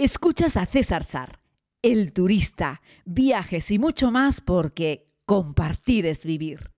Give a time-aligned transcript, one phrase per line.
[0.00, 1.40] Escuchas a César Sar,
[1.82, 6.70] el turista, viajes y mucho más porque compartir es vivir.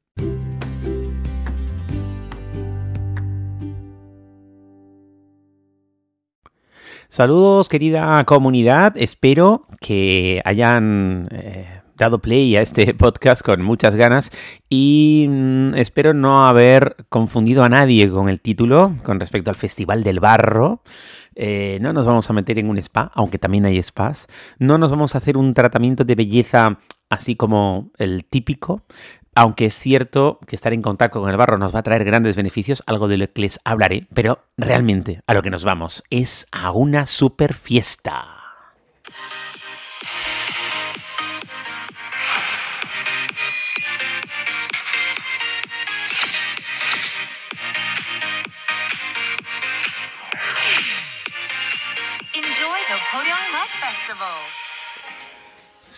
[7.11, 14.33] Saludos querida comunidad, espero que hayan eh, dado play a este podcast con muchas ganas
[14.71, 20.03] y mm, espero no haber confundido a nadie con el título con respecto al Festival
[20.03, 20.83] del Barro.
[21.43, 24.27] Eh, no nos vamos a meter en un spa, aunque también hay spas.
[24.59, 28.83] No nos vamos a hacer un tratamiento de belleza así como el típico.
[29.35, 32.37] Aunque es cierto que estar en contacto con el barro nos va a traer grandes
[32.37, 36.47] beneficios, algo de lo que les hablaré, pero realmente a lo que nos vamos es
[36.53, 38.27] a una super fiesta.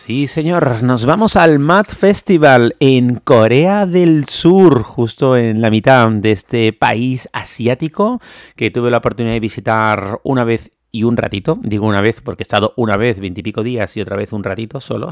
[0.05, 6.09] Sí, señor, nos vamos al Mat Festival en Corea del Sur, justo en la mitad
[6.09, 8.19] de este país asiático
[8.57, 12.43] que tuve la oportunidad de visitar una vez y un ratito, digo una vez porque
[12.43, 15.09] he estado una vez veintipico días y otra vez un ratito solo,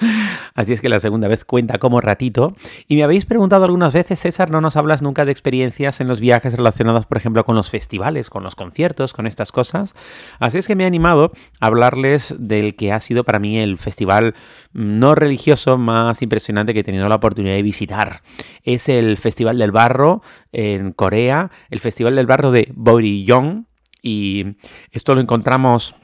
[0.54, 2.54] así es que la segunda vez cuenta como ratito.
[2.86, 6.20] Y me habéis preguntado algunas veces, César, no nos hablas nunca de experiencias en los
[6.20, 9.94] viajes relacionadas, por ejemplo, con los festivales, con los conciertos, con estas cosas.
[10.38, 13.78] Así es que me he animado a hablarles del que ha sido para mí el
[13.78, 14.34] festival
[14.74, 18.20] no religioso más impresionante que he tenido la oportunidad de visitar.
[18.64, 20.20] Es el Festival del Barro
[20.52, 23.71] en Corea, el Festival del Barro de Boryong
[24.02, 24.56] y
[24.90, 25.94] esto lo encontramos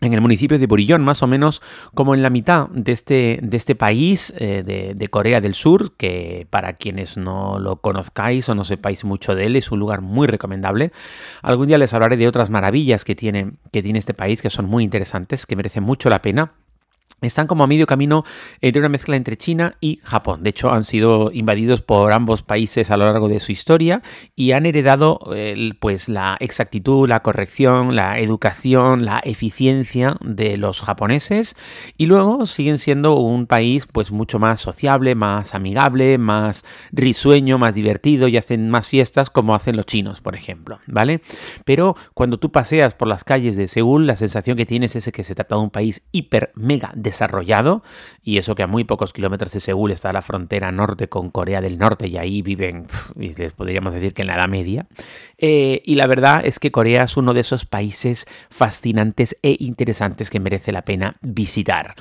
[0.00, 1.60] en el municipio de Borillón, más o menos
[1.94, 5.96] como en la mitad de este, de este país eh, de, de, Corea del Sur,
[5.96, 10.00] que para quienes no lo conozcáis o no sepáis mucho de él, es un lugar
[10.00, 10.92] muy recomendable.
[11.42, 14.66] Algún día les hablaré de otras maravillas que tiene, que tiene este país, que son
[14.66, 16.52] muy interesantes, que merecen mucho la pena
[17.20, 18.24] están como a medio camino
[18.60, 20.42] entre una mezcla entre China y Japón.
[20.42, 24.02] De hecho, han sido invadidos por ambos países a lo largo de su historia
[24.36, 25.20] y han heredado
[25.80, 31.56] pues la exactitud, la corrección, la educación, la eficiencia de los japoneses
[31.96, 37.74] y luego siguen siendo un país pues mucho más sociable, más amigable, más risueño, más
[37.74, 41.20] divertido y hacen más fiestas como hacen los chinos, por ejemplo, ¿vale?
[41.64, 45.24] Pero cuando tú paseas por las calles de Seúl, la sensación que tienes es que
[45.24, 47.82] se trata de un país hiper mega desarrollado,
[48.22, 51.60] y eso que a muy pocos kilómetros de Seúl está la frontera norte con Corea
[51.60, 52.86] del Norte, y ahí viven,
[53.18, 54.86] y les podríamos decir que en la Edad Media.
[55.38, 60.30] Eh, y la verdad es que Corea es uno de esos países fascinantes e interesantes
[60.30, 61.94] que merece la pena visitar.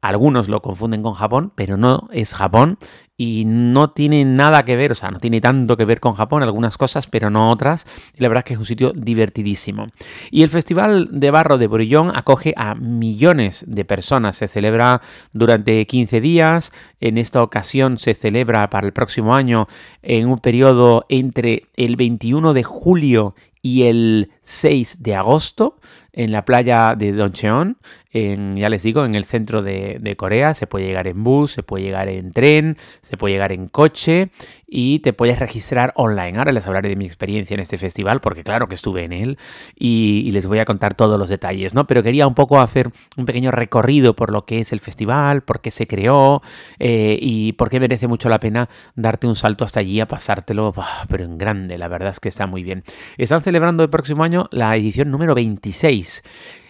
[0.00, 2.78] Algunos lo confunden con Japón, pero no es Japón
[3.16, 6.42] y no tiene nada que ver, o sea, no tiene tanto que ver con Japón,
[6.42, 7.86] algunas cosas, pero no otras.
[8.16, 9.86] Y la verdad es que es un sitio divertidísimo.
[10.32, 14.36] Y el Festival de Barro de Borillón acoge a millones de personas.
[14.36, 16.72] Se celebra durante 15 días.
[16.98, 19.68] En esta ocasión se celebra para el próximo año
[20.02, 25.78] en un periodo entre el 21 de julio y el 6 de agosto
[26.12, 27.78] en la playa de Doncheon
[28.12, 30.54] ya les digo, en el centro de, Corea.
[30.54, 34.30] Se puede llegar en bus, se puede llegar en tren, se puede llegar en coche
[34.66, 36.38] y te puedes registrar online.
[36.38, 39.38] Ahora les hablaré de mi experiencia en este festival porque claro que estuve en él
[39.74, 41.86] y, les voy a contar todos los detalles, ¿no?
[41.86, 45.60] Pero quería un poco hacer un pequeño recorrido por lo que es el festival, por
[45.60, 46.40] qué se creó
[46.78, 50.72] eh, y por qué merece mucho la pena darte un salto hasta allí a pasártelo,
[51.08, 52.82] pero en grande, la verdad es que está muy bien.
[53.18, 56.22] Están celebrando el próximo año la edición número 26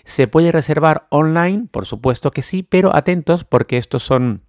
[0.04, 1.68] ¿Se puede reservar online?
[1.70, 4.42] Por supuesto que sí, pero atentos porque estos son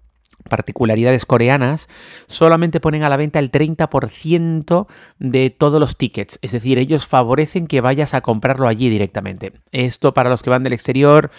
[0.49, 1.89] particularidades coreanas,
[2.25, 4.87] solamente ponen a la venta el 30%
[5.19, 6.39] de todos los tickets.
[6.41, 9.53] Es decir, ellos favorecen que vayas a comprarlo allí directamente.
[9.71, 11.29] Esto para los que van del exterior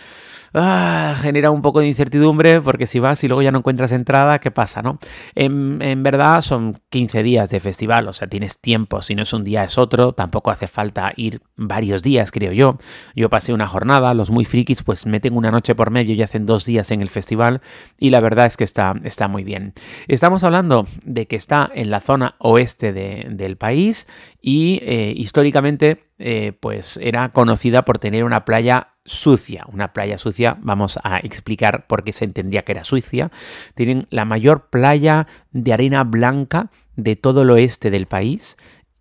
[0.55, 4.39] ah, genera un poco de incertidumbre porque si vas y luego ya no encuentras entrada,
[4.39, 4.83] ¿qué pasa?
[4.83, 4.99] no?
[5.35, 9.45] En, verdad son 15 días de festival, o sea, tienes tiempo, si no es un
[9.45, 12.79] día es otro, tampoco hace falta ir varios días, creo yo.
[13.15, 16.47] Yo pasé una jornada, los muy frikis pues meten una noche por medio y hacen
[16.47, 17.61] dos días en el festival
[17.99, 19.73] y la verdad es que está, está muy bien.
[20.09, 24.07] Estamos hablando de que está en la zona oeste de, del país
[24.41, 29.65] y eh, históricamente eh, pues era conocida por tener una playa sucia.
[29.73, 33.31] Una playa sucia, vamos a explicar por qué se entendía que era sucia.
[33.75, 38.57] Tienen la mayor playa de arena blanca de todo el oeste del país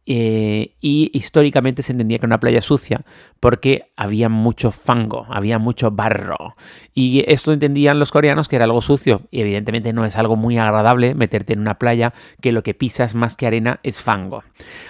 [0.05, 3.05] eh, y históricamente se entendía que era una playa sucia
[3.39, 6.55] porque había mucho fango, había mucho barro.
[6.93, 9.21] Y esto entendían los coreanos que era algo sucio.
[9.31, 13.15] Y evidentemente no es algo muy agradable meterte en una playa que lo que pisas
[13.15, 14.43] más que arena es fango.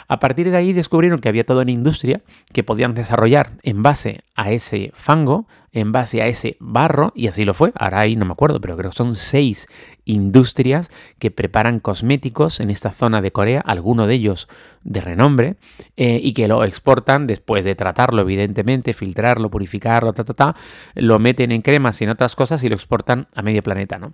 [0.08, 2.22] A partir de ahí descubrieron que había toda una industria
[2.52, 7.44] que podían desarrollar en base a ese fango, en base a ese barro, y así
[7.44, 7.74] lo fue.
[7.76, 9.68] Ahora ahí no me acuerdo, pero creo que son seis
[10.06, 14.48] industrias que preparan cosméticos en esta zona de Corea, alguno de ellos
[14.84, 15.56] de renombre,
[15.98, 20.56] eh, y que lo exportan después de tratarlo, evidentemente, filtrarlo, purificarlo, ta, ta, ta,
[20.96, 24.14] lo meten en cremas y en otras cosas y lo exportan a medio planeta, ¿no?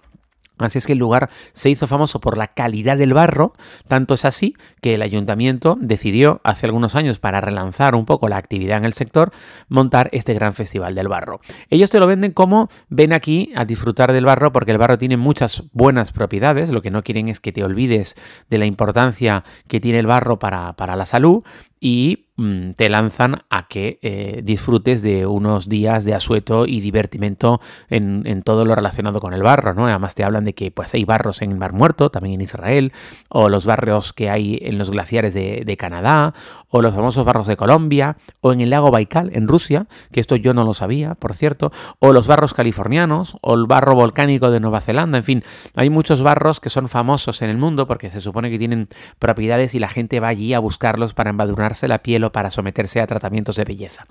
[0.59, 3.53] Así es que el lugar se hizo famoso por la calidad del barro,
[3.87, 8.37] tanto es así que el ayuntamiento decidió hace algunos años para relanzar un poco la
[8.37, 9.31] actividad en el sector
[9.67, 11.39] montar este gran festival del barro.
[11.69, 15.17] Ellos te lo venden como ven aquí a disfrutar del barro porque el barro tiene
[15.17, 18.15] muchas buenas propiedades, lo que no quieren es que te olvides
[18.49, 21.43] de la importancia que tiene el barro para, para la salud
[21.79, 22.28] y
[22.75, 28.65] te lanzan a que eh, disfrutes de unos días de asueto y divertimento en, todo
[28.65, 29.85] lo relacionado con el barro, ¿no?
[29.85, 32.93] Además te hablan de que pues, hay barros en el Mar Muerto, también en Israel,
[33.29, 36.33] o los barrios que hay en los glaciares de, Canadá,
[36.67, 40.35] o los famosos barros de Colombia, o en el lago Baikal, en Rusia, que esto
[40.35, 44.59] yo no lo sabía, por cierto, o los barros californianos, o el barro volcánico de
[44.59, 45.43] Nueva Zelanda, en fin,
[45.75, 48.87] hay muchos barros que son famosos en el mundo porque se supone que tienen
[49.19, 53.07] propiedades y la gente va allí a buscarlos para embadurnar la piel para someterse a
[53.07, 54.05] tratamientos de belleza.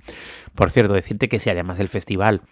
[0.54, 2.42] Por cierto, decirte que si además del festival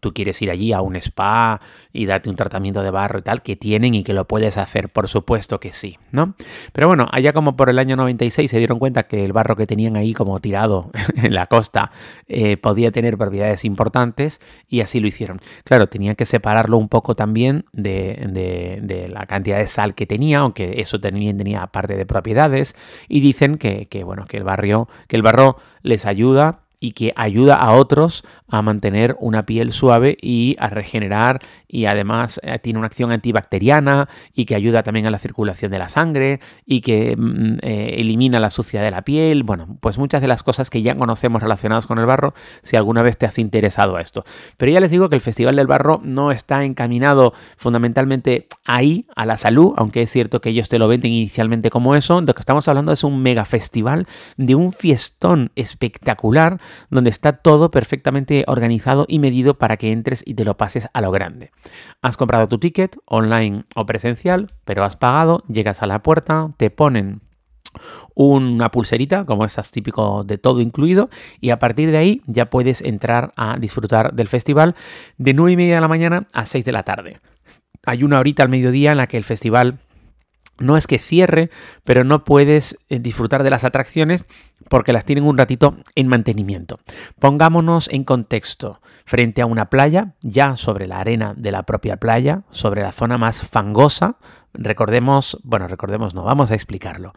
[0.00, 1.60] tú quieres ir allí a un spa
[1.92, 4.88] y darte un tratamiento de barro y tal, que tienen y que lo puedes hacer,
[4.88, 6.34] por supuesto que sí, ¿no?
[6.72, 9.66] Pero bueno, allá como por el año 96 se dieron cuenta que el barro que
[9.66, 11.90] tenían ahí como tirado en la costa
[12.28, 15.40] eh, podía tener propiedades importantes y así lo hicieron.
[15.64, 20.40] Claro, tenían que separarlo un poco también de, de, la cantidad de sal que tenía,
[20.40, 22.74] aunque eso también tenía parte de propiedades
[23.08, 27.12] y dicen que, que bueno, que el barrio, que el barro les ayuda y que
[27.16, 28.24] ayuda a otros
[28.58, 34.08] a mantener una piel suave y a regenerar y además eh, tiene una acción antibacteriana
[34.32, 38.38] y que ayuda también a la circulación de la sangre y que mm, eh, elimina
[38.38, 39.42] la suciedad de la piel.
[39.42, 43.02] Bueno, pues muchas de las cosas que ya conocemos relacionadas con el barro, si alguna
[43.02, 44.24] vez te has interesado a esto.
[44.56, 49.26] Pero ya les digo que el Festival del Barro no está encaminado fundamentalmente ahí, a
[49.26, 52.20] la salud, aunque es cierto que ellos te lo venden inicialmente como eso.
[52.20, 56.60] Lo que estamos hablando es un mega festival de un fiestón espectacular
[56.90, 61.00] donde está todo perfectamente organizado y medido para que entres y te lo pases a
[61.00, 61.50] lo grande.
[62.02, 66.70] Has comprado tu ticket online o presencial, pero has pagado, llegas a la puerta, te
[66.70, 67.20] ponen
[68.14, 71.10] una pulserita, como esas típico de todo incluido,
[71.40, 74.74] y a partir de ahí ya puedes entrar a disfrutar del festival
[75.18, 77.18] de 9 y media de la mañana a 6 de la tarde.
[77.84, 79.78] Hay una horita al mediodía en la que el festival
[80.58, 81.50] no es que cierre,
[81.82, 84.24] pero no puedes eh, disfrutar de las atracciones
[84.68, 86.80] porque las tienen un ratito en mantenimiento.
[87.18, 92.42] Pongámonos en contexto, frente a una playa, ya sobre la arena de la propia playa,
[92.50, 94.16] sobre la zona más fangosa,
[94.52, 97.12] recordemos, bueno, recordemos, no, vamos a explicarlo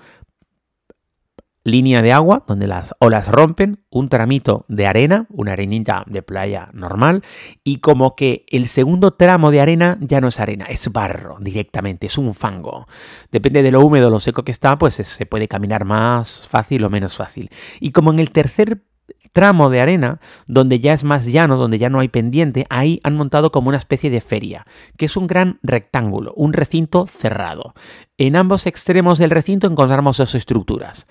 [1.68, 6.70] línea de agua donde las olas rompen, un tramito de arena, una arenita de playa
[6.74, 7.24] normal,
[7.64, 12.08] y como que el segundo tramo de arena ya no es arena, es barro directamente,
[12.08, 12.88] es un fango.
[13.32, 16.86] Depende de lo húmedo o lo seco que está, pues se puede caminar más fácil
[16.86, 17.50] o menos fácil.
[17.82, 18.82] Y como en el tercer
[19.38, 23.16] tramo de arena, donde ya es más llano, donde ya no hay pendiente, ahí han
[23.16, 24.66] montado como una especie de feria,
[24.98, 27.76] que es un gran rectángulo, un recinto cerrado.
[28.18, 31.06] En ambos extremos del recinto encontramos dos estructuras.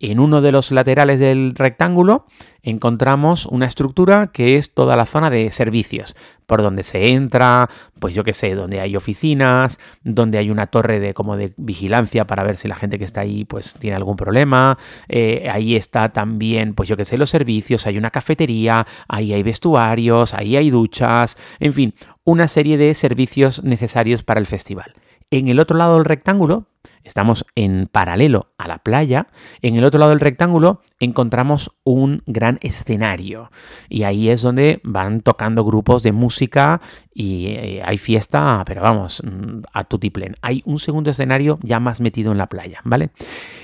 [0.00, 2.26] En uno de los laterales del rectángulo
[2.62, 6.14] encontramos una estructura que es toda la zona de servicios,
[6.46, 11.00] por donde se entra, pues yo qué sé, donde hay oficinas, donde hay una torre
[11.00, 14.16] de como de vigilancia para ver si la gente que está ahí pues tiene algún
[14.16, 14.78] problema.
[15.08, 19.42] Eh, ahí está también, pues yo qué sé, los servicios, hay una cafetería, ahí hay
[19.42, 24.94] vestuarios, ahí hay duchas, en fin, una serie de servicios necesarios para el festival.
[25.30, 26.66] En el otro lado del rectángulo
[27.04, 29.28] estamos en paralelo a la playa,
[29.62, 33.50] en el otro lado del rectángulo encontramos un gran escenario
[33.88, 36.80] y ahí es donde van tocando grupos de música
[37.12, 40.36] y eh, hay fiesta, pero vamos, mm, a tutiplén.
[40.40, 43.10] Hay un segundo escenario ya más metido en la playa, ¿vale?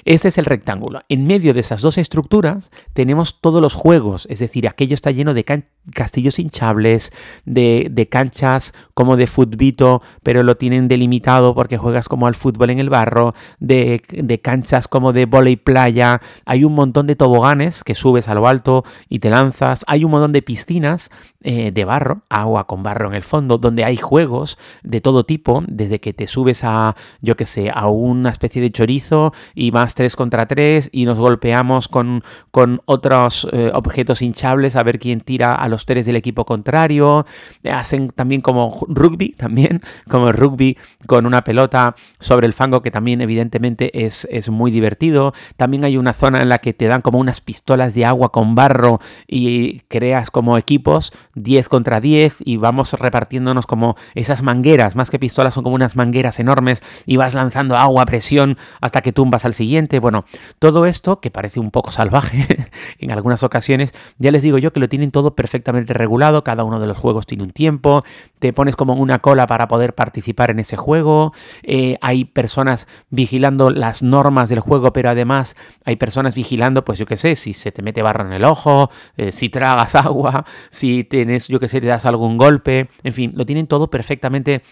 [0.04, 1.00] Este es el rectángulo.
[1.08, 5.34] En medio de esas dos estructuras tenemos todos los juegos, es decir, aquello está lleno
[5.34, 5.44] de
[5.92, 7.12] castillos hinchables,
[7.44, 12.70] de, de canchas como de futbito, pero lo tienen delimitado porque juegas como al fútbol
[12.70, 14.00] en el barro, de,
[14.42, 18.84] canchas como de volei playa, hay un montón de toboganes que subes a lo alto
[19.08, 19.82] y te lanzas.
[19.86, 23.82] Hay un montón de piscinas eh, de barro, agua con barro en el fondo, donde
[23.82, 28.28] hay juegos de todo tipo, desde que te subes a, yo que sé, a una
[28.28, 33.70] especie de chorizo y vas 3 contra 3 y nos golpeamos con, con otros eh,
[33.72, 37.24] objetos hinchables a ver quién tira a los tres del equipo contrario.
[37.70, 40.76] Hacen también como rugby, también como rugby
[41.06, 45.32] con una pelota sobre el fango que también evidentemente es, es muy divertido.
[45.56, 48.54] También hay una zona en la que te dan como unas pistolas de agua con
[48.54, 55.10] barro y creas como equipos 10 contra 10 y vamos repartiéndonos como esas mangueras, más
[55.10, 59.12] que pistolas son como unas mangueras enormes y vas lanzando agua a presión hasta que
[59.12, 59.98] tumbas al siguiente.
[59.98, 60.24] Bueno,
[60.58, 62.46] todo esto que parece un poco salvaje
[62.98, 66.80] en algunas ocasiones, ya les digo yo que lo tienen todo perfectamente regulado, cada uno
[66.80, 68.02] de los juegos tiene un tiempo,
[68.38, 73.70] te pones como una cola para poder participar en ese juego, eh, hay personas vigilando
[73.70, 77.72] las normas del juego, pero además hay personas vigilando, pues yo qué sé, si se
[77.72, 81.80] te mete barro en el ojo, eh, si tragas agua, si te yo que sé,
[81.80, 84.62] te das algún golpe, en fin, lo tienen todo perfectamente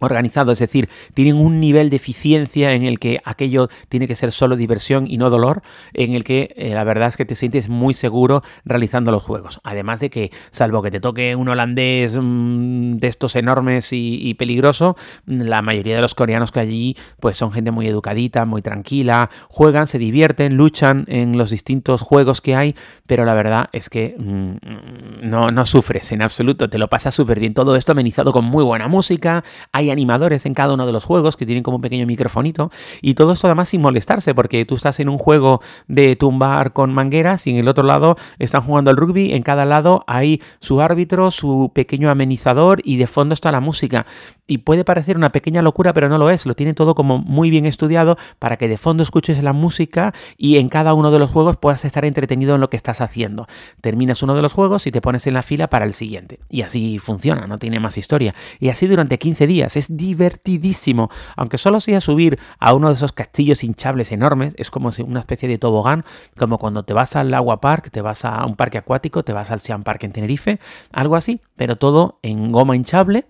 [0.00, 4.32] organizado, es decir, tienen un nivel de eficiencia en el que aquello tiene que ser
[4.32, 7.68] solo diversión y no dolor, en el que eh, la verdad es que te sientes
[7.68, 9.60] muy seguro realizando los juegos.
[9.64, 14.96] Además de que, salvo que te toque un holandés mm, de estos enormes y, peligroso,
[15.26, 19.86] la mayoría de los coreanos que allí pues son gente muy educadita, muy tranquila, juegan,
[19.86, 22.74] se divierten, luchan en los distintos juegos que hay,
[23.06, 27.40] pero la verdad es que mm, no, no sufres en absoluto, te lo pasas súper
[27.40, 27.54] bien.
[27.54, 29.44] Todo esto amenizado con muy buena música,
[29.90, 32.70] animadores en cada uno de los juegos que tienen como un pequeño microfonito
[33.02, 36.92] y todo esto además sin molestarse porque tú estás en un juego de tumbar con
[36.92, 40.80] mangueras y en el otro lado están jugando al rugby, en cada lado hay su
[40.80, 44.06] árbitro, su pequeño amenizador y de fondo está la música.
[44.46, 47.50] Y puede parecer una pequeña locura pero no lo es, lo tiene todo como muy
[47.50, 51.30] bien estudiado para que de fondo escuches la música y en cada uno de los
[51.30, 53.46] juegos puedas estar entretenido en lo que estás haciendo.
[53.80, 56.40] Terminas uno de los juegos y te pones en la fila para el siguiente.
[56.50, 58.34] Y así funciona, no tiene más historia.
[58.60, 61.10] Y así durante 15 días es divertidísimo.
[61.36, 65.48] Aunque solo sea subir a uno de esos castillos hinchables enormes, es como una especie
[65.48, 66.04] de tobogán,
[66.36, 69.50] como cuando te vas al Agua Park, te vas a un parque acuático, te vas
[69.50, 70.60] al Sean Park en Tenerife,
[70.92, 73.26] algo así, pero todo en goma hinchable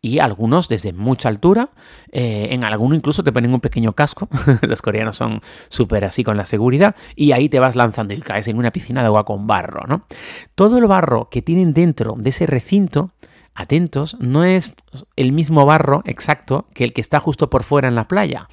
[0.00, 1.70] y algunos desde mucha altura,
[2.12, 4.28] eh, en alguno incluso te ponen un pequeño casco,
[4.62, 8.48] los coreanos son súper así con la seguridad, y ahí te vas lanzando y caes
[8.48, 10.06] en una piscina de agua con barro, ¿no?
[10.54, 13.10] Todo el barro que tienen dentro de ese recinto
[13.56, 14.74] atentos, no es
[15.16, 18.48] el mismo barro exacto que el que está justo por fuera en la playa.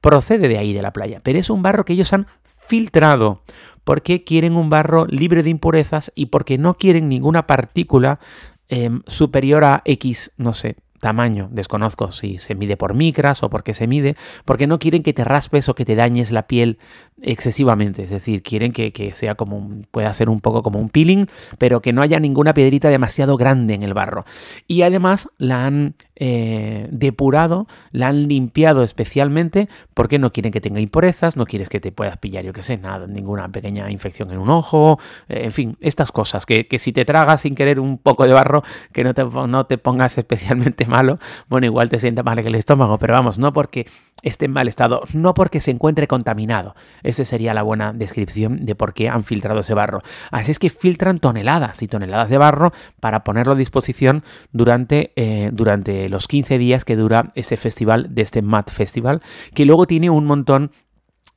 [0.00, 2.26] Procede de ahí, de la playa, pero es un barro que ellos han
[2.66, 3.42] filtrado
[3.84, 8.20] porque quieren un barro libre de impurezas y porque no quieren ninguna partícula
[8.68, 13.64] em, superior a X, no sé, tamaño, desconozco si se mide por micras o por
[13.64, 16.78] qué se mide, porque no quieren que te raspes o que te dañes la piel
[17.20, 21.26] excesivamente, es decir, quieren que, sea como un, pueda ser un poco como un peeling,
[21.58, 24.24] pero que no haya ninguna piedrita demasiado grande en el barro.
[24.68, 30.80] Y además la han eh, depurado, la han limpiado especialmente porque no quieren que tenga
[30.80, 34.38] impurezas, no quieres que te puedas pillar, yo qué sé, nada, ninguna pequeña infección en
[34.38, 38.26] un ojo, eh, en fin, estas cosas, que, si te tragas sin querer un poco
[38.26, 42.38] de barro, que no te, no te pongas especialmente malo, bueno, igual te sienta mal
[42.38, 43.86] en el estómago, pero vamos, no porque
[44.22, 46.74] esté en mal estado, no porque se encuentre contaminado.
[47.02, 50.00] Esa sería la buena descripción de por qué han filtrado ese barro.
[50.30, 55.50] Así es que filtran toneladas y toneladas de barro para ponerlo a disposición durante, eh,
[55.52, 59.22] durante los 15 días que dura ese festival, de este Mat Festival,
[59.54, 60.72] que luego tiene un montón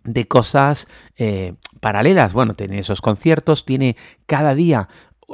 [0.03, 2.33] de cosas eh, paralelas.
[2.33, 3.95] Bueno, tiene esos conciertos, tiene
[4.25, 4.87] cada día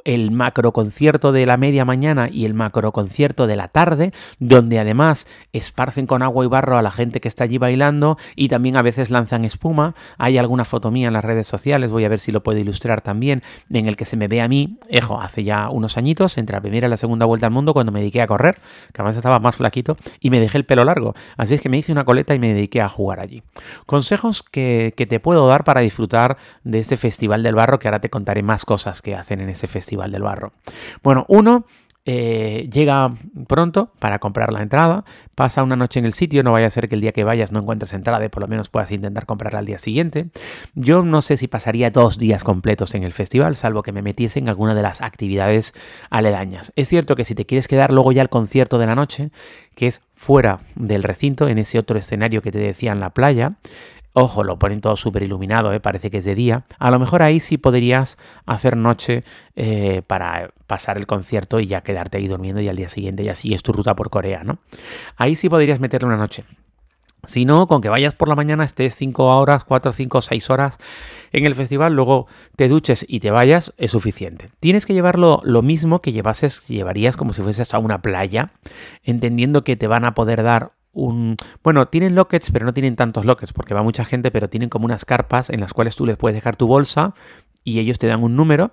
[0.06, 4.80] el macro concierto de la media mañana y el macro concierto de la tarde, donde
[4.80, 8.78] además esparcen con agua y barro a la gente que está allí bailando y también
[8.78, 9.96] a veces lanzan espuma.
[10.18, 13.02] Hay alguna foto mía en las redes sociales, voy a ver si lo puedo ilustrar
[13.02, 16.56] también, en el que se me ve a mí, ejo, hace ya unos añitos, entre
[16.56, 18.56] la primera y la segunda vuelta al mundo, cuando me dediqué a correr,
[18.94, 21.14] que además estaba más flaquito, y me dejé el pelo largo.
[21.38, 23.44] Así es que me hice una coleta y me dediqué a jugar allí.
[23.86, 28.00] Consejos que, que te puedo dar para disfrutar de este Festival del Barro, que ahora
[28.00, 30.54] te contaré más cosas que hacen en ese festival Festival del Barro.
[31.02, 31.66] Bueno, uno
[32.06, 33.16] eh, llega
[33.48, 36.88] pronto para comprar la entrada, pasa una noche en el sitio, no vaya a ser
[36.88, 39.60] que el día que vayas no encuentres entrada y por lo menos puedas intentar comprarla
[39.60, 40.30] al día siguiente.
[40.74, 44.40] Yo no sé si pasaría dos días completos en el festival, salvo que me metiese
[44.40, 45.74] en alguna de las actividades
[46.10, 46.72] aledañas.
[46.76, 49.32] Es cierto que si te quieres quedar luego ya al concierto de la noche,
[49.76, 53.58] que es fuera del recinto, en ese otro escenario que te decía en la playa,
[54.14, 55.80] Ojo, lo ponen todo súper iluminado, ¿eh?
[55.80, 56.66] parece que es de día.
[56.80, 59.24] A lo mejor ahí sí podrías hacer noche
[59.56, 63.36] eh, para pasar el concierto y ya quedarte ahí durmiendo y al día siguiente ya
[63.36, 64.60] sigues tu ruta por Corea, ¿no?
[65.16, 66.44] Ahí sí podrías meterle una noche.
[67.24, 70.78] Si no, con que vayas por la mañana, estés 5 horas, 4, 5, 6 horas
[71.32, 74.50] en el festival, luego te duches y te vayas, es suficiente.
[74.60, 78.52] Tienes que llevarlo lo mismo que llevases, llevarías como si fueses a una playa,
[79.04, 81.38] entendiendo que te van a poder dar un...
[81.64, 84.86] Bueno, tienen lockets, pero no tienen tantos lockets, porque va mucha gente, pero tienen como
[84.86, 87.14] unas carpas en las cuales tú les puedes dejar tu bolsa
[87.64, 88.72] y ellos te dan un número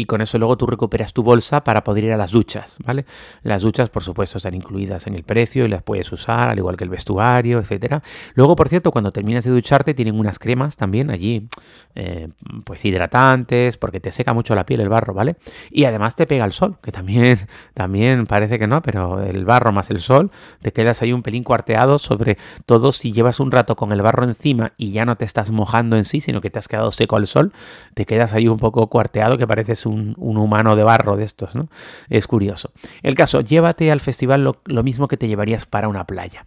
[0.00, 3.04] y con eso luego tú recuperas tu bolsa para poder ir a las duchas, ¿vale?
[3.42, 6.76] Las duchas, por supuesto, están incluidas en el precio y las puedes usar, al igual
[6.76, 8.00] que el vestuario, etcétera.
[8.34, 11.48] Luego, por cierto, cuando terminas de ducharte, tienen unas cremas también allí,
[11.96, 12.28] eh,
[12.62, 15.34] pues hidratantes, porque te seca mucho la piel el barro, ¿vale?
[15.68, 17.36] Y además te pega el sol, que también,
[17.74, 20.30] también parece que no, pero el barro más el sol,
[20.62, 24.22] te quedas ahí un pelín cuarteado, sobre todo si llevas un rato con el barro
[24.22, 27.16] encima y ya no te estás mojando en sí, sino que te has quedado seco
[27.16, 27.52] al sol,
[27.94, 31.68] te quedas ahí un poco cuarteado, que pareces un, humano de barro de estos, ¿no?
[32.08, 32.72] Es curioso.
[33.02, 36.46] El caso, llévate al festival lo, lo mismo que te llevarías para una playa.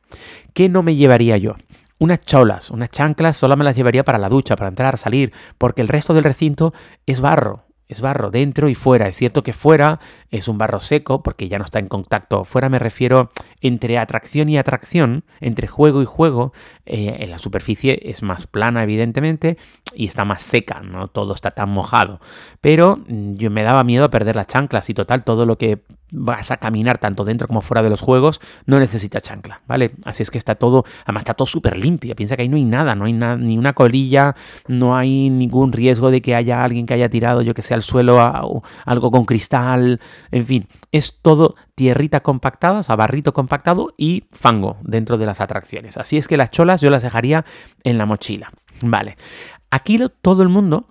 [0.53, 1.55] ¿Qué no me llevaría yo?
[1.99, 5.83] unas cholas, unas chanclas, solo me las llevaría para la ducha, para entrar, salir, porque
[5.83, 6.73] el resto del recinto
[7.05, 9.07] es barro es barro dentro y fuera.
[9.07, 12.45] Es cierto que fuera es un barro seco porque ya no está en contacto.
[12.45, 16.53] Fuera me refiero entre atracción y atracción, entre juego y juego.
[16.85, 19.57] Eh, en la superficie es más plana, evidentemente,
[19.93, 22.21] y está más seca, no todo está tan mojado.
[22.61, 25.83] Pero mm, yo me daba miedo a perder las chanclas y total, todo lo que
[26.11, 29.93] vas a caminar tanto dentro como fuera de los juegos, no necesita chancla, ¿vale?
[30.03, 32.65] Así es que está todo, además está todo súper limpio, piensa que ahí no hay
[32.65, 34.35] nada, no hay ni una colilla,
[34.67, 37.81] no hay ningún riesgo de que haya alguien que haya tirado, yo que sé, al
[37.81, 38.19] suelo
[38.85, 39.99] algo con cristal,
[40.31, 45.41] en fin, es todo tierrita compactada, o sea, barrito compactado y fango dentro de las
[45.41, 45.97] atracciones.
[45.97, 47.45] Así es que las cholas yo las dejaría
[47.83, 48.51] en la mochila,
[48.81, 49.17] ¿vale?
[49.69, 50.87] Aquí todo el mundo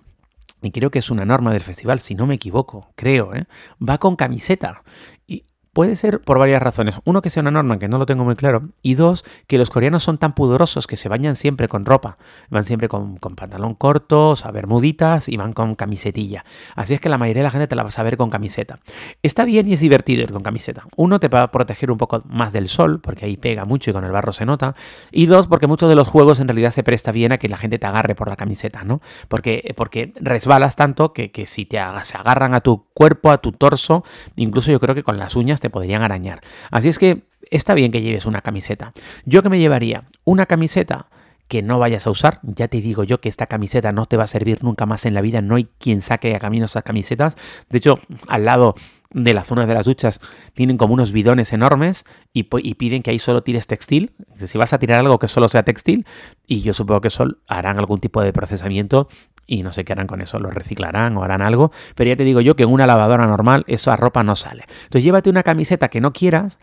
[0.61, 3.45] y creo que es una norma del festival, si no me equivoco, creo, ¿eh?
[3.81, 4.83] va con camiseta.
[5.27, 6.97] Y Puede ser por varias razones.
[7.05, 8.71] Uno, que sea una norma, que no lo tengo muy claro.
[8.81, 12.17] Y dos, que los coreanos son tan pudorosos que se bañan siempre con ropa.
[12.49, 16.43] Van siempre con, pantalón corto, a bermuditas y van con camisetilla.
[16.75, 18.81] Así es que la mayoría de la gente te la vas a ver con camiseta.
[19.23, 20.87] Está bien y es divertido ir con camiseta.
[20.97, 23.93] Uno, te va a proteger un poco más del sol, porque ahí pega mucho y
[23.93, 24.75] con el barro se nota.
[25.09, 27.55] Y dos, porque muchos de los juegos en realidad se presta bien a que la
[27.55, 28.99] gente te agarre por la camiseta, ¿no?
[29.29, 34.03] Porque, porque resbalas tanto que, que si te agarran a tu cuerpo, a tu torso,
[34.35, 36.41] incluso yo creo que con las uñas te podrían arañar.
[36.69, 38.91] Así es que está bien que lleves una camiseta.
[39.25, 41.07] Yo que me llevaría una camiseta
[41.51, 42.39] que no vayas a usar.
[42.43, 45.13] Ya te digo yo que esta camiseta no te va a servir nunca más en
[45.13, 45.41] la vida.
[45.41, 47.35] No hay quien saque a camino esas camisetas.
[47.69, 48.75] De hecho, al lado
[49.13, 50.21] de la zona de las duchas
[50.53, 54.13] tienen como unos bidones enormes y, piden que ahí solo tires textil.
[54.37, 56.05] Si vas a tirar algo que solo sea textil,
[56.47, 59.09] y yo supongo que solo harán algún tipo de procesamiento
[59.47, 62.23] y no sé qué harán con eso, lo reciclarán o harán algo, pero ya te
[62.23, 64.63] digo yo que en una lavadora normal esa ropa no sale.
[64.83, 66.59] Entonces llévate una camiseta que no quieras,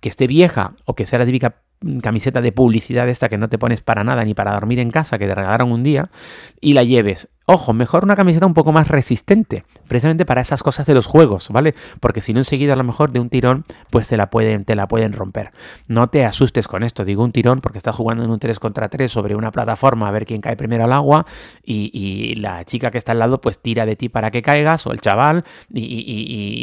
[0.00, 1.56] que esté vieja o que sea la típica
[2.02, 5.18] camiseta de publicidad esta que no te pones para nada ni para dormir en casa,
[5.18, 6.10] que te regalaron un día,
[6.60, 7.28] y la lleves.
[7.52, 11.48] Ojo, mejor una camiseta un poco más resistente, precisamente para esas cosas de los juegos,
[11.50, 11.74] ¿vale?
[11.98, 14.76] Porque si no enseguida a lo mejor de un tirón, pues te la pueden, te
[14.76, 15.50] la pueden romper.
[15.88, 18.88] No te asustes con esto, digo un tirón porque estás jugando en un 3 contra
[18.88, 21.26] 3 sobre una plataforma a ver quién cae primero al agua
[21.64, 24.92] y, la chica que está al lado pues tira de ti para que caigas o
[24.92, 25.42] el chaval
[25.74, 26.04] y,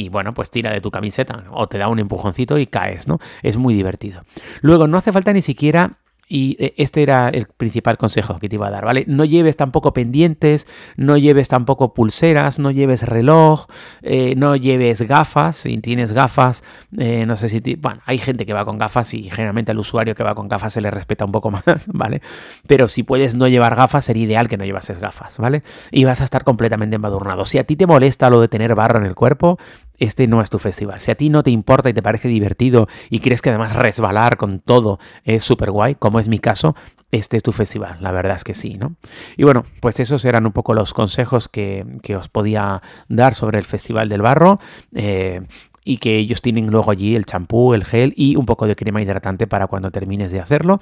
[0.06, 3.19] y, bueno pues tira de tu camiseta o te da un empujoncito y caes, ¿no?
[3.43, 4.21] Es muy divertido.
[4.62, 8.55] Luego no hace falta ni siquiera y eh, este era el principal consejo que te
[8.55, 9.05] iba a dar, ¿vale?
[9.07, 13.67] No lleves tampoco pendientes, no lleves tampoco pulseras, no lleves reloj,
[14.01, 15.55] eh, no lleves gafas.
[15.55, 16.63] Si tienes gafas,
[16.97, 17.61] eh, no sé si...
[17.75, 20.73] Bueno, hay gente que va con gafas y generalmente al usuario que va con gafas
[20.73, 22.21] se le respeta un poco más, ¿vale?
[22.67, 25.63] Pero si puedes no llevar gafas, sería ideal que no llevases gafas, ¿vale?
[25.91, 27.45] Y vas a estar completamente embadurnado.
[27.45, 29.57] Si a ti te molesta lo de tener barro en el cuerpo,
[29.97, 30.99] este no es tu festival.
[30.99, 34.38] Si a ti no te importa y te parece divertido y crees que además resbalar
[34.38, 36.75] con todo es súper guay, como es mi caso,
[37.12, 37.97] este es tu festival.
[38.01, 38.95] La verdad es que sí, ¿no?
[39.38, 41.86] Y bueno, pues esos eran un poco los consejos que,
[42.17, 44.60] os podía dar sobre el Festival del Barro.
[44.93, 45.41] Eh,
[45.88, 49.01] y que ellos tienen luego allí el champú, el gel y un poco de crema
[49.01, 50.81] hidratante para cuando termines de hacerlo.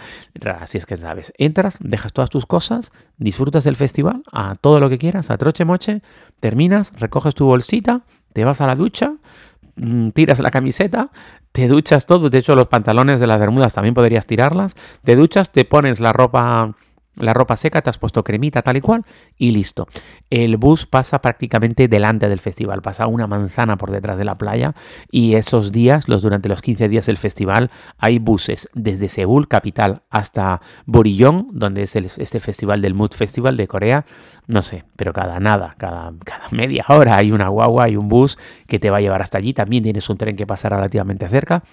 [0.60, 4.90] Así es que sabes, entras, dejas todas tus cosas, disfrutas del festival a todo lo
[4.90, 6.02] que quieras, a troche moche,
[6.40, 8.02] terminas, recoges tu bolsita,
[8.36, 9.14] te vas a la ducha,
[9.78, 11.10] mm, tiras la camiseta,
[11.54, 15.54] te duchas todo, de hecho los pantalones de las bermudas también podrías tirarlas, te duchas,
[15.54, 16.76] te pones la ropa
[17.18, 19.06] la ropa seca, te has puesto cremita tal y cual
[19.38, 19.88] y listo.
[20.30, 24.76] El bus pasa prácticamente delante del festival, pasa una manzana por detrás de la playa
[25.12, 30.04] y esos días, los durante los 15 días del festival, hay buses desde Seúl, capital,
[30.10, 34.06] hasta Borillón, donde es este festival del Mood Festival de Corea,
[34.48, 38.38] no sé, pero cada nada, cada, cada media hora hay una guagua, hay un bus
[38.68, 41.64] que te va a llevar hasta allí, también tienes un tren que pasa relativamente cerca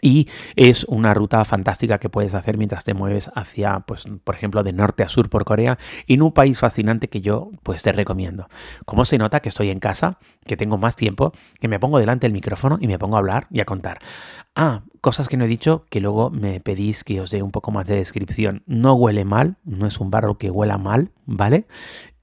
[0.00, 4.62] Y es una ruta fantástica que puedes hacer mientras te mueves hacia, pues, por ejemplo,
[4.62, 8.48] de norte a sur por Corea, en un país fascinante que yo, pues, te recomiendo.
[8.84, 12.26] Como se nota que estoy en casa, que tengo más tiempo, que me pongo delante
[12.26, 13.98] del micrófono y me pongo a hablar y a contar.
[14.54, 17.70] Ah, cosas que no he dicho, que luego me pedís que os dé un poco
[17.70, 18.62] más de descripción.
[18.66, 21.66] No huele mal, no es un barro que huela mal, ¿vale?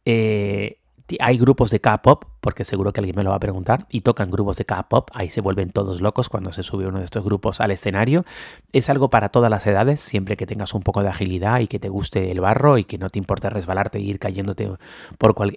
[0.06, 0.80] Eh,
[1.20, 4.32] hay grupos de K-pop, porque seguro que alguien me lo va a preguntar, y tocan
[4.32, 7.62] grupos de K-pop, ahí se vuelven todos locos cuando se sube uno de estos grupos
[7.62, 8.26] al escenario.
[8.72, 11.80] Es algo para todas las edades, siempre que tengas un poco de agilidad y que
[11.80, 14.70] te guste el barro y que no te importe resbalarte e ir cayéndote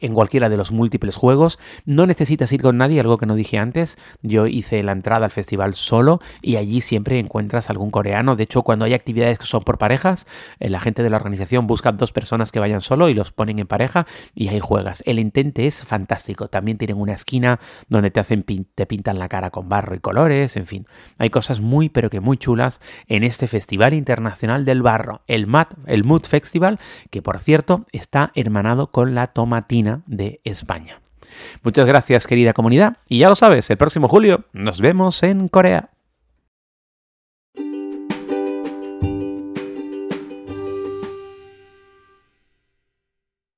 [0.01, 1.59] en cualquiera de los múltiples juegos.
[1.85, 3.99] No necesitas ir con nadie, algo que no dije antes.
[4.23, 8.37] Yo hice la entrada al festival solo y allí siempre encuentras algún coreano.
[8.37, 10.27] De hecho, cuando hay actividades que son por parejas,
[10.61, 13.59] eh, la gente de la organización busca dos personas que vayan solo y los ponen
[13.59, 15.03] en pareja y ahí juegas.
[15.07, 16.49] El es fantástico.
[16.49, 18.45] También tienen una esquina donde te hacen
[18.75, 20.87] te pintan la cara con barro y colores, en fin.
[21.19, 25.73] Hay cosas muy pero que muy chulas en este Festival Internacional del Barro, el MAT,
[25.87, 26.79] el Mood Festival,
[27.11, 31.01] que por cierto está hermanado con la Tomatina de España.
[31.63, 35.96] Muchas gracias querida comunidad y ya lo sabes, el próximo julio nos vemos en Corea.